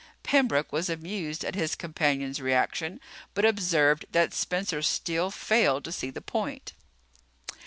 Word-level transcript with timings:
Pembroke 0.23 0.73
was 0.73 0.89
amused 0.89 1.45
at 1.45 1.53
his 1.53 1.75
companion's 1.75 2.41
reaction 2.41 2.99
but 3.35 3.45
observed 3.45 4.05
that 4.13 4.33
Spencer 4.33 4.81
still 4.81 5.29
failed 5.29 5.83
to 5.85 5.91
see 5.91 6.09
the 6.09 6.21
point. 6.21 6.73